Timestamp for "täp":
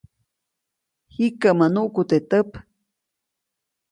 2.29-2.49